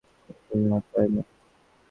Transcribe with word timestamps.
কিছু 0.25 0.53
না, 0.61 0.77
তাই 0.89 1.07
না? 1.15 1.21